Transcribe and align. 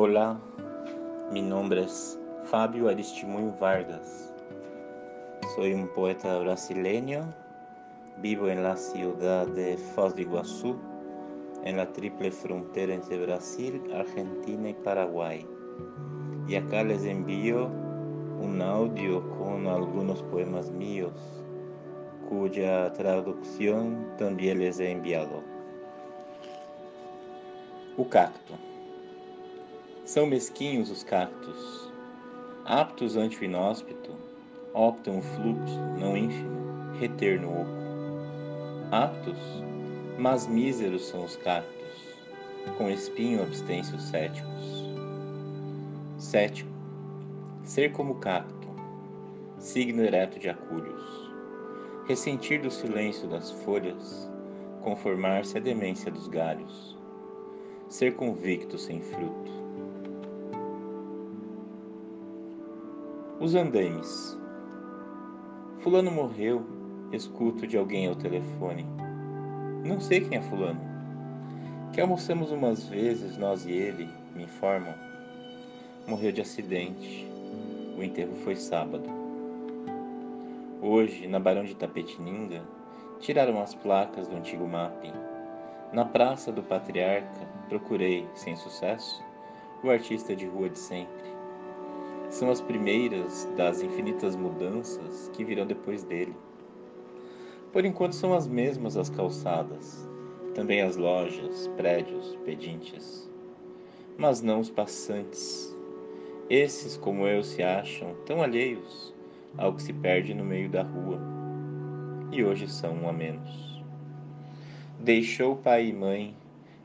Olá, 0.00 0.38
mi 1.32 1.42
nombre 1.42 1.82
es 1.82 2.16
Fabio 2.44 2.88
Aristimuño 2.88 3.52
Vargas. 3.58 4.32
Soy 5.56 5.74
un 5.74 5.88
poeta 5.88 6.38
brasileño. 6.38 7.34
Vivo 8.18 8.46
en 8.46 8.62
la 8.62 8.76
ciudad 8.76 9.48
de 9.48 9.76
Foz 9.76 10.14
do 10.14 10.20
Iguazú, 10.20 10.76
en 11.64 11.78
la 11.78 11.92
triple 11.92 12.30
frontera 12.30 12.94
entre 12.94 13.18
Brasil, 13.26 13.82
Argentina 13.92 14.68
y 14.68 14.74
Paraguay. 14.74 15.44
Y 16.46 16.54
acá 16.54 16.84
les 16.84 17.04
envío 17.04 17.66
un 18.40 18.62
audio 18.62 19.28
con 19.36 19.66
algunos 19.66 20.22
poemas 20.22 20.70
míos, 20.70 21.42
cuya 22.28 22.92
traducción 22.92 24.06
también 24.16 24.60
les 24.60 24.78
he 24.78 24.92
enviado. 24.92 25.42
O 27.96 28.08
cacto. 28.08 28.54
São 30.08 30.24
mesquinhos 30.24 30.90
os 30.90 31.04
cactos, 31.04 31.92
aptos 32.64 33.14
ante 33.14 33.38
o 33.38 33.44
inóspito, 33.44 34.16
optam 34.72 35.18
o 35.18 35.20
fluxo, 35.20 35.78
não 36.00 36.16
ínfimo, 36.16 36.94
reter 36.98 37.38
no 37.38 37.50
oco. 37.50 37.70
Aptos, 38.90 39.38
mas 40.18 40.46
míseros 40.46 41.06
são 41.08 41.26
os 41.26 41.36
cactos, 41.36 42.16
com 42.78 42.88
espinho 42.88 43.42
abstêncios 43.42 44.02
céticos. 44.04 44.88
Cético, 46.16 46.70
ser 47.62 47.92
como 47.92 48.14
cacto, 48.14 48.66
signo 49.58 50.02
ereto 50.02 50.38
de 50.38 50.48
acúlios, 50.48 51.30
ressentir 52.06 52.62
do 52.62 52.70
silêncio 52.70 53.28
das 53.28 53.50
folhas, 53.50 54.26
conformar-se 54.80 55.58
à 55.58 55.60
demência 55.60 56.10
dos 56.10 56.28
galhos, 56.28 56.96
ser 57.90 58.14
convicto 58.14 58.78
sem 58.78 59.02
fruto 59.02 59.57
Os 63.40 63.54
andaimes. 63.54 64.36
Fulano 65.78 66.10
morreu, 66.10 66.66
escuto 67.12 67.68
de 67.68 67.78
alguém 67.78 68.08
ao 68.08 68.16
telefone. 68.16 68.84
Não 69.86 70.00
sei 70.00 70.22
quem 70.22 70.38
é 70.38 70.42
Fulano. 70.42 70.80
Que 71.92 72.00
almoçamos 72.00 72.50
umas 72.50 72.88
vezes, 72.88 73.36
nós 73.38 73.64
e 73.64 73.70
ele, 73.70 74.08
me 74.34 74.42
informam. 74.42 74.92
Morreu 76.08 76.32
de 76.32 76.40
acidente. 76.40 77.30
O 77.96 78.02
enterro 78.02 78.34
foi 78.42 78.56
sábado. 78.56 79.08
Hoje, 80.82 81.28
na 81.28 81.38
Barão 81.38 81.62
de 81.62 81.76
Tapetininga, 81.76 82.60
tiraram 83.20 83.62
as 83.62 83.72
placas 83.72 84.26
do 84.26 84.34
antigo 84.34 84.66
mapping. 84.66 85.14
Na 85.92 86.04
Praça 86.04 86.50
do 86.50 86.64
Patriarca, 86.64 87.46
procurei, 87.68 88.28
sem 88.34 88.56
sucesso, 88.56 89.22
o 89.84 89.90
artista 89.90 90.34
de 90.34 90.44
rua 90.44 90.68
de 90.68 90.78
sempre 90.80 91.37
são 92.30 92.50
as 92.50 92.60
primeiras 92.60 93.48
das 93.56 93.82
infinitas 93.82 94.36
mudanças 94.36 95.30
que 95.32 95.44
virão 95.44 95.66
depois 95.66 96.04
dele. 96.04 96.34
Por 97.72 97.84
enquanto 97.84 98.14
são 98.14 98.34
as 98.34 98.46
mesmas 98.46 98.96
as 98.96 99.10
calçadas, 99.10 100.08
também 100.54 100.82
as 100.82 100.96
lojas, 100.96 101.68
prédios, 101.76 102.36
pedintes. 102.44 103.30
Mas 104.16 104.42
não 104.42 104.60
os 104.60 104.70
passantes. 104.70 105.76
Esses, 106.50 106.96
como 106.96 107.26
eu, 107.26 107.42
se 107.42 107.62
acham 107.62 108.14
tão 108.26 108.42
alheios 108.42 109.14
ao 109.56 109.74
que 109.74 109.82
se 109.82 109.92
perde 109.92 110.34
no 110.34 110.44
meio 110.44 110.68
da 110.68 110.82
rua. 110.82 111.20
E 112.32 112.42
hoje 112.42 112.68
são 112.68 112.94
um 112.94 113.08
a 113.08 113.12
menos. 113.12 113.82
Deixou 114.98 115.56
pai 115.56 115.86
e 115.86 115.92
mãe, 115.92 116.34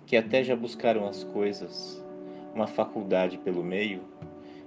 que 0.06 0.16
até 0.16 0.44
já 0.44 0.56
buscaram 0.56 1.08
as 1.08 1.24
coisas, 1.24 2.04
uma 2.54 2.68
faculdade 2.68 3.38
pelo 3.40 3.64
meio, 3.64 4.02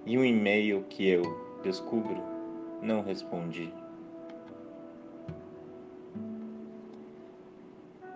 e 0.06 0.16
um 0.16 0.24
e-mail 0.24 0.84
que 0.88 1.06
eu 1.06 1.22
descubro 1.62 2.22
não 2.80 3.02
respondi. 3.02 3.72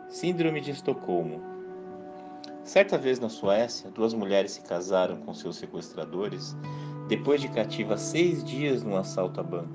Síndrome 0.09 0.61
de 0.61 0.71
Estocolmo. 0.71 1.43
Certa 2.63 2.97
vez 2.97 3.19
na 3.19 3.29
Suécia, 3.29 3.91
duas 3.91 4.15
mulheres 4.15 4.53
se 4.53 4.61
casaram 4.61 5.17
com 5.17 5.35
seus 5.35 5.57
sequestradores 5.57 6.57
depois 7.09 7.41
de 7.41 7.49
cativa 7.49 7.97
seis 7.97 8.45
dias 8.45 8.85
num 8.85 8.97
assalto 8.97 9.41
a 9.41 9.43
banco. 9.43 9.75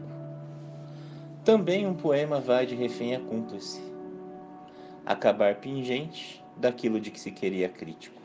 Também 1.44 1.86
um 1.86 1.94
poema 1.94 2.40
vai 2.40 2.66
de 2.66 2.76
refém 2.76 3.16
a 3.16 3.20
cúmplice. 3.20 3.82
Acabar 5.06 5.56
pingente 5.56 6.44
daquilo 6.56 7.00
de 7.00 7.12
que 7.12 7.20
se 7.20 7.32
queria 7.32 7.68
crítico. 7.68 8.25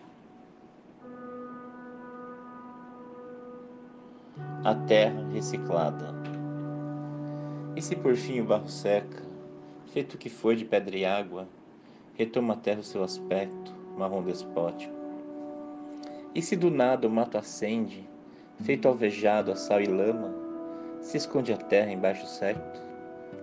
A 4.62 4.74
terra 4.74 5.26
reciclada. 5.32 6.14
E 7.74 7.80
se 7.80 7.96
por 7.96 8.14
fim 8.14 8.40
o 8.40 8.44
barro 8.44 8.68
seca, 8.68 9.22
feito 9.86 10.18
que 10.18 10.28
foi 10.28 10.54
de 10.54 10.66
pedra 10.66 10.98
e 10.98 11.04
água, 11.04 11.48
retoma 12.14 12.52
a 12.52 12.56
terra 12.58 12.80
o 12.80 12.84
seu 12.84 13.02
aspecto, 13.02 13.72
marrom 13.96 14.22
despótico? 14.22 14.92
E 16.34 16.42
se 16.42 16.56
do 16.56 16.70
nada 16.70 17.08
o 17.08 17.10
mato 17.10 17.38
acende, 17.38 18.06
feito 18.62 18.86
alvejado 18.86 19.50
a 19.50 19.56
sal 19.56 19.80
e 19.80 19.86
lama, 19.86 20.30
se 21.00 21.16
esconde 21.16 21.54
a 21.54 21.56
terra 21.56 21.90
embaixo 21.90 22.26
secto, 22.26 22.82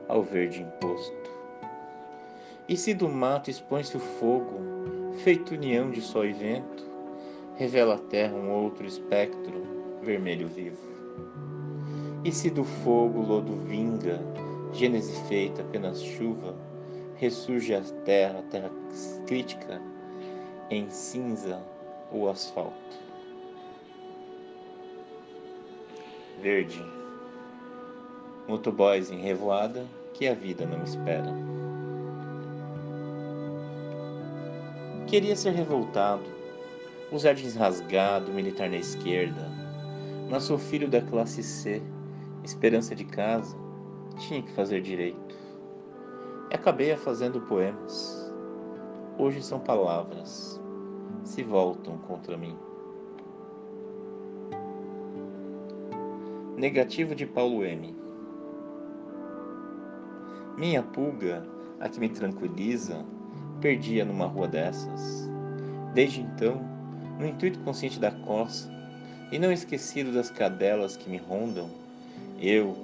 ao 0.07 0.21
verde 0.21 0.61
imposto? 0.61 1.31
E 2.69 2.77
se 2.77 2.93
do 2.93 3.09
mato 3.09 3.49
expõe-se 3.49 3.97
o 3.97 3.99
fogo, 3.99 4.59
feito 5.23 5.55
união 5.55 5.89
de 5.89 5.99
sol 5.99 6.25
e 6.25 6.33
vento, 6.33 6.85
revela 7.55 7.95
a 7.95 7.99
terra 7.99 8.35
um 8.35 8.51
outro 8.51 8.85
espectro, 8.85 9.65
vermelho 10.03 10.47
vivo? 10.47 10.86
E 12.27 12.31
se 12.33 12.49
do 12.49 12.65
fogo 12.65 13.21
lodo 13.21 13.55
vinga, 13.55 14.19
gênese 14.73 15.15
feita 15.29 15.61
apenas 15.61 16.03
chuva, 16.03 16.53
ressurge 17.15 17.73
a 17.73 17.79
terra, 18.03 18.39
a 18.39 18.41
terra 18.51 18.69
crítica, 19.25 19.81
em 20.69 20.89
cinza 20.89 21.63
ou 22.11 22.29
asfalto? 22.29 22.99
Verde. 26.41 26.83
Motoboys 28.45 29.09
em 29.09 29.21
revoada 29.21 29.85
que 30.13 30.27
a 30.27 30.33
vida 30.33 30.65
não 30.65 30.83
espera. 30.83 31.33
Queria 35.07 35.37
ser 35.37 35.51
revoltado, 35.51 36.25
os 37.09 37.21
jardins 37.21 37.55
rasgado, 37.55 38.33
militar 38.33 38.69
na 38.69 38.75
esquerda, 38.75 39.49
mas 40.29 40.43
sou 40.43 40.57
filho 40.57 40.89
da 40.89 41.01
classe 41.01 41.41
C 41.41 41.81
esperança 42.47 42.95
de 42.95 43.03
casa, 43.03 43.57
tinha 44.17 44.41
que 44.41 44.51
fazer 44.53 44.81
direito. 44.81 45.35
E 46.49 46.55
acabei 46.55 46.93
a 46.93 46.97
fazendo 46.97 47.41
poemas. 47.41 48.33
Hoje 49.17 49.41
são 49.41 49.59
palavras, 49.59 50.61
se 51.23 51.43
voltam 51.43 51.97
contra 51.97 52.37
mim. 52.37 52.57
Negativo 56.55 57.13
de 57.13 57.25
Paulo 57.25 57.63
M. 57.63 57.95
Minha 60.57 60.81
pulga, 60.81 61.45
a 61.79 61.89
que 61.89 61.99
me 61.99 62.09
tranquiliza, 62.09 63.05
perdia 63.61 64.05
numa 64.05 64.25
rua 64.25 64.47
dessas. 64.47 65.29
Desde 65.93 66.21
então, 66.21 66.61
no 67.19 67.27
intuito 67.27 67.59
consciente 67.59 67.99
da 67.99 68.11
coça, 68.11 68.71
e 69.31 69.37
não 69.37 69.51
esquecido 69.51 70.13
das 70.13 70.29
cadelas 70.29 70.95
que 70.95 71.09
me 71.09 71.17
rondam, 71.17 71.69
eu, 72.39 72.75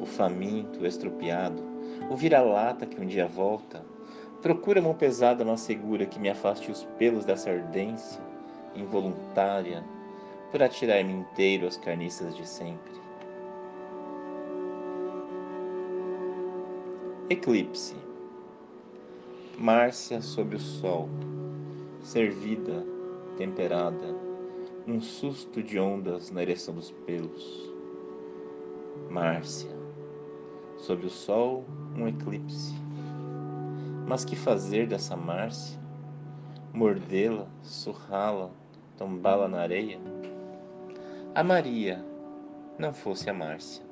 o 0.00 0.06
faminto, 0.06 0.80
o 0.80 0.86
estropiado, 0.86 1.62
o 2.10 2.16
vira-lata 2.16 2.86
que 2.86 3.00
um 3.00 3.06
dia 3.06 3.26
volta, 3.26 3.84
procura 4.40 4.82
mão 4.82 4.94
pesada 4.94 5.44
não 5.44 5.56
segura 5.56 6.06
que 6.06 6.18
me 6.18 6.28
afaste 6.28 6.70
os 6.70 6.84
pelos 6.98 7.24
dessa 7.24 7.50
ardência 7.50 8.20
involuntária 8.74 9.84
por 10.50 10.62
atirar-me 10.62 11.12
inteiro 11.12 11.66
às 11.66 11.76
carniças 11.76 12.36
de 12.36 12.46
sempre. 12.46 12.92
Eclipse 17.30 17.96
Márcia 19.58 20.20
sob 20.20 20.56
o 20.56 20.58
sol, 20.58 21.08
servida, 22.02 22.84
temperada, 23.36 24.14
um 24.86 25.00
susto 25.00 25.62
de 25.62 25.78
ondas 25.78 26.30
na 26.30 26.42
ereção 26.42 26.74
dos 26.74 26.90
pelos 26.90 27.71
Márcia. 29.12 29.68
Sob 30.78 31.04
o 31.04 31.10
sol, 31.10 31.66
um 31.94 32.08
eclipse. 32.08 32.72
Mas 34.08 34.24
que 34.24 34.34
fazer 34.34 34.86
dessa 34.86 35.14
Márcia? 35.14 35.78
Mordê-la, 36.72 37.46
surrá-la, 37.62 38.48
tombá-la 38.96 39.48
na 39.48 39.60
areia? 39.60 40.00
A 41.34 41.44
Maria 41.44 42.02
não 42.78 42.94
fosse 42.94 43.28
a 43.28 43.34
Márcia. 43.34 43.84